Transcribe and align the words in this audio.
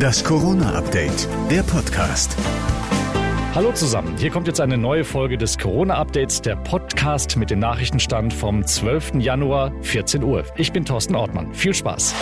Das 0.00 0.24
Corona-Update, 0.24 1.28
der 1.50 1.62
Podcast. 1.62 2.36
Hallo 3.54 3.72
zusammen, 3.72 4.16
hier 4.16 4.30
kommt 4.30 4.46
jetzt 4.46 4.60
eine 4.60 4.76
neue 4.78 5.04
Folge 5.04 5.38
des 5.38 5.58
Corona-Updates, 5.58 6.42
der 6.42 6.56
Podcast 6.56 7.36
mit 7.36 7.50
dem 7.50 7.58
Nachrichtenstand 7.60 8.32
vom 8.32 8.64
12. 8.66 9.14
Januar, 9.18 9.72
14 9.82 10.22
Uhr. 10.24 10.44
Ich 10.56 10.72
bin 10.72 10.84
Thorsten 10.84 11.14
Ortmann. 11.14 11.54
Viel 11.54 11.74
Spaß. 11.74 12.14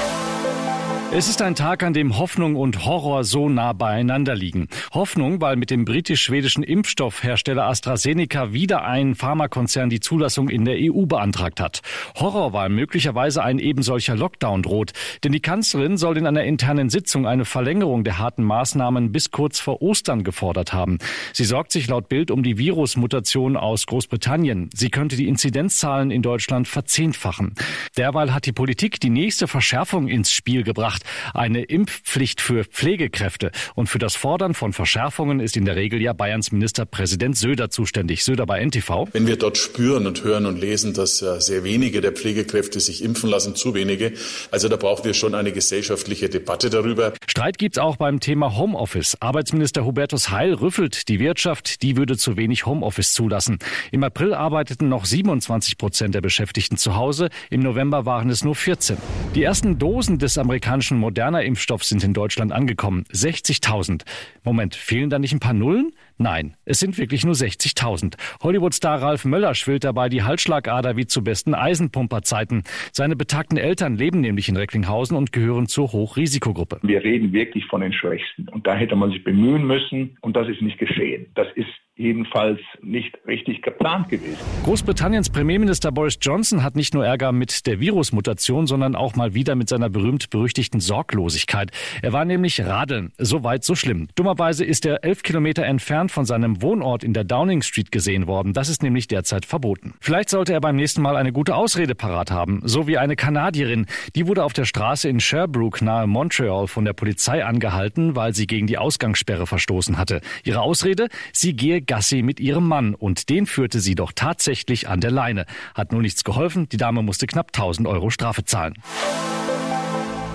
Es 1.13 1.29
ist 1.29 1.43
ein 1.43 1.57
Tag, 1.57 1.83
an 1.83 1.93
dem 1.93 2.19
Hoffnung 2.19 2.55
und 2.55 2.85
Horror 2.85 3.25
so 3.25 3.49
nah 3.49 3.73
beieinander 3.73 4.37
liegen. 4.37 4.69
Hoffnung, 4.93 5.41
weil 5.41 5.57
mit 5.57 5.71
dem 5.71 5.85
britisch-schwedischen 5.85 6.63
Impfstoffhersteller 6.63 7.65
AstraZeneca 7.65 8.53
wieder 8.53 8.85
ein 8.85 9.17
Pharmakonzern 9.17 9.91
die 9.91 9.99
Zulassung 9.99 10.49
in 10.49 10.65
der 10.65 10.77
EU 10.79 11.07
beantragt 11.07 11.59
hat. 11.59 11.81
Horror, 12.15 12.53
weil 12.53 12.69
möglicherweise 12.69 13.43
ein 13.43 13.59
ebensolcher 13.59 14.15
Lockdown 14.15 14.63
droht. 14.63 14.93
Denn 15.25 15.33
die 15.33 15.41
Kanzlerin 15.41 15.97
soll 15.97 16.17
in 16.17 16.29
einer 16.29 16.45
internen 16.45 16.91
Sitzung 16.91 17.27
eine 17.27 17.45
Verlängerung 17.45 18.05
der 18.05 18.19
harten 18.19 18.45
Maßnahmen 18.45 19.11
bis 19.11 19.33
kurz 19.33 19.59
vor 19.59 19.83
Ostern 19.83 20.23
gefordert 20.23 20.73
haben. 20.73 20.99
Sie 21.33 21.45
sorgt 21.45 21.73
sich 21.73 21.89
laut 21.89 22.09
Bild 22.09 22.31
um 22.31 22.45
die 22.45 22.57
Virusmutation 22.57 23.57
aus 23.57 23.87
Großbritannien. 23.87 24.71
Sie 24.73 24.91
könnte 24.91 25.17
die 25.17 25.27
Inzidenzzahlen 25.27 26.13
in 26.13 26.23
Deutschland 26.23 26.69
verzehnfachen. 26.69 27.57
Derweil 27.97 28.33
hat 28.33 28.47
die 28.47 28.53
Politik 28.53 29.01
die 29.01 29.11
nächste 29.11 29.49
Verschärfung 29.49 30.07
ins 30.07 30.31
Spiel 30.31 30.63
gebracht 30.63 31.00
gemacht. 31.01 31.35
Eine 31.35 31.63
Impfpflicht 31.63 32.41
für 32.41 32.65
Pflegekräfte. 32.65 33.51
Und 33.75 33.89
für 33.89 33.99
das 33.99 34.17
Fordern 34.17 34.55
von 34.55 34.73
Verschärfungen 34.73 35.41
ist 35.41 35.57
in 35.57 35.65
der 35.65 35.77
Regel 35.77 36.01
ja 36.01 36.13
Bayerns 36.13 36.53
Ministerpräsident 36.53 37.37
Söder 37.37 37.71
zuständig. 37.71 38.25
Söder 38.25 38.47
bei 38.47 38.65
NTV. 38.65 39.09
Wenn 39.13 39.27
wir 39.27 39.37
dort 39.37 39.59
spüren 39.59 40.07
und 40.07 40.25
hören 40.25 40.47
und 40.47 40.59
lesen, 40.61 40.95
dass 40.95 41.19
sehr 41.19 41.65
wenige 41.65 42.01
der 42.01 42.13
Pflegekräfte 42.13 42.81
sich 42.81 43.03
impfen 43.03 43.31
lassen, 43.31 43.55
zu 43.55 43.75
wenige, 43.75 44.13
also 44.51 44.69
da 44.69 44.77
brauchen 44.77 45.05
wir 45.05 45.15
schon 45.15 45.35
eine 45.35 45.53
gesellschaftliche 45.53 46.29
Debatte 46.29 46.71
darüber. 46.71 47.13
Streit 47.27 47.59
gibt 47.59 47.77
es 47.77 47.83
auch 47.83 47.97
beim 47.97 48.21
Thema 48.21 48.57
Homeoffice. 48.57 49.17
Arbeitsminister 49.21 49.85
Hubertus 49.85 50.31
Heil 50.31 50.55
rüffelt 50.55 51.09
die 51.09 51.21
Wirtschaft, 51.21 51.83
die 51.83 51.97
würde 51.97 52.17
zu 52.17 52.37
wenig 52.37 52.67
Homeoffice 52.67 53.13
zulassen. 53.13 53.59
Im 53.93 54.05
April 54.05 54.35
arbeiteten 54.35 54.89
noch 54.89 55.05
27 55.05 55.79
Prozent 55.79 56.15
der 56.15 56.21
Beschäftigten 56.21 56.77
zu 56.77 56.97
Hause, 56.97 57.29
im 57.51 57.61
November 57.61 58.07
waren 58.07 58.31
es 58.31 58.45
nur 58.45 58.55
14. 58.55 58.97
Die 59.35 59.43
ersten 59.43 59.79
Dosen 59.79 60.19
des 60.19 60.39
amerikanischen 60.39 60.90
Flaschen 60.91 60.99
moderner 60.99 61.45
Impfstoff 61.45 61.85
sind 61.85 62.03
in 62.03 62.15
Deutschland 62.15 62.51
angekommen. 62.51 63.05
60.000. 63.13 64.03
Moment, 64.43 64.75
fehlen 64.75 65.09
da 65.09 65.21
nicht 65.21 65.33
ein 65.33 65.39
paar 65.39 65.53
Nullen? 65.53 65.93
Nein, 66.23 66.55
es 66.67 66.81
sind 66.81 66.99
wirklich 66.99 67.25
nur 67.25 67.33
60.000. 67.33 68.17
Hollywood-Star 68.43 69.01
Ralf 69.01 69.25
Möller 69.25 69.55
schwillt 69.55 69.85
dabei 69.85 70.11
die 70.11 70.23
Halsschlagader 70.23 70.99
wie 70.99 71.07
zu 71.07 71.25
besten 71.25 71.55
Eisenpumperzeiten. 71.55 72.65
Seine 72.93 73.17
betagten 73.17 73.57
Eltern 73.57 73.97
leben 73.97 74.21
nämlich 74.21 74.51
in 74.51 74.59
Recklinghausen 74.59 75.17
und 75.17 75.33
gehören 75.33 75.67
zur 75.67 75.93
Hochrisikogruppe. 75.93 76.79
Wir 76.83 77.03
reden 77.03 77.33
wirklich 77.33 77.65
von 77.69 77.81
den 77.81 77.95
Schwächsten. 77.95 78.51
Und 78.51 78.67
da 78.67 78.75
hätte 78.75 78.97
man 78.97 79.11
sich 79.13 79.25
bemühen 79.25 79.67
müssen. 79.67 80.19
Und 80.21 80.37
das 80.37 80.47
ist 80.47 80.61
nicht 80.61 80.77
geschehen. 80.77 81.25
Das 81.37 81.47
ist 81.55 81.71
jedenfalls 82.01 82.59
nicht 82.83 83.15
richtig 83.27 83.63
geplant 83.63 84.09
gewesen. 84.09 84.39
Großbritanniens 84.65 85.29
Premierminister 85.29 85.93
Boris 85.93 86.19
Johnson 86.21 86.63
hat 86.63 86.75
nicht 86.75 86.95
nur 86.95 87.05
Ärger 87.05 87.31
mit 87.31 87.67
der 87.67 87.79
Virusmutation, 87.79 88.67
sondern 88.67 88.97
auch 88.97 89.17
mal 89.17 89.35
wieder 89.35 89.55
mit 89.55 89.69
seiner 89.69 89.91
berühmt-berüchtigten 89.91 90.81
Sorglosigkeit. 90.81 91.71
Er 92.03 92.13
war 92.13 92.25
nämlich 92.25 92.65
radeln. 92.65 93.13
So 93.19 93.45
weit, 93.45 93.65
so 93.65 93.75
schlimm. 93.75 94.09
Dummerweise 94.15 94.65
ist 94.65 94.87
er 94.87 95.05
elf 95.05 95.23
Kilometer 95.23 95.65
entfernt 95.65 96.10
von 96.11 96.25
seinem 96.25 96.63
Wohnort 96.63 97.05
in 97.05 97.13
der 97.13 97.25
Downing 97.25 97.63
Street 97.63 97.93
gesehen 97.93 98.27
worden. 98.27 98.53
Das 98.53 98.69
ist 98.69 98.83
nämlich 98.83 99.09
derzeit 99.09 99.47
verboten. 99.47 99.95
Vielleicht 100.01 100.31
sollte 100.31 100.53
er 100.53 100.61
beim 100.61 100.77
nächsten 100.77 101.03
Mal 101.03 101.17
eine 101.17 101.33
gute 101.33 101.55
Ausrede 101.55 101.95
parat 101.95 102.31
haben. 102.31 102.61
So 102.65 102.87
wie 102.87 102.99
eine 102.99 103.17
Kanadierin. 103.17 103.87
Die 104.15 104.27
wurde 104.27 104.45
auf 104.45 104.53
der 104.53 104.65
Straße 104.65 105.09
in 105.09 105.21
Sherbrooke 105.21 105.85
nahe 105.85 106.07
Montreal 106.07 106.67
von 106.67 106.85
der 106.85 106.93
Polizei 106.93 107.45
angehalten, 107.45 108.17
weil 108.17 108.35
sie 108.35 108.47
gegen 108.47 108.67
die 108.67 108.79
Ausgangssperre 108.79 109.47
verstoßen 109.47 109.99
hatte. 109.99 110.21
Ihre 110.45 110.61
Ausrede? 110.61 111.09
Sie 111.33 111.55
gehe 111.55 111.83
Gassi 111.83 112.23
mit 112.23 112.41
ihrem 112.41 112.67
Mann 112.67 112.95
und 112.95 113.29
den 113.29 113.47
führte 113.47 113.81
sie 113.81 113.95
doch 113.95 114.13
tatsächlich 114.15 114.89
an 114.89 115.01
der 115.01 115.11
Leine. 115.11 115.47
Hat 115.75 115.93
nur 115.93 116.03
nichts 116.03 116.25
geholfen, 116.25 116.69
die 116.69 116.77
Dame 116.77 117.03
musste 117.03 117.27
knapp 117.27 117.49
1000 117.49 117.87
Euro 117.89 118.11
Strafe 118.11 118.45
zahlen. 118.45 118.75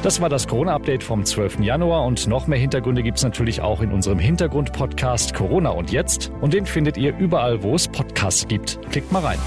Das 0.06 0.22
war 0.22 0.30
das 0.30 0.48
Corona-Update 0.48 1.04
vom 1.04 1.26
12. 1.26 1.62
Januar 1.62 2.06
und 2.06 2.28
noch 2.28 2.46
mehr 2.46 2.60
Hintergründe 2.60 3.02
gibt 3.02 3.18
es 3.18 3.24
natürlich 3.24 3.62
auch 3.62 3.82
in 3.82 3.92
unserem 3.92 4.20
Hintergrund-Podcast 4.20 5.34
Corona 5.34 5.72
und 5.72 5.92
Jetzt 5.92 6.32
und 6.42 6.54
den 6.54 6.68
findet 6.68 6.96
ihr 6.96 7.18
überall, 7.18 7.64
wo 7.64 7.74
es 7.74 7.88
Podcasts 7.88 8.48
gibt. 8.48 8.80
Klickt 8.92 9.12
mal 9.12 9.24
rein. 9.24 9.40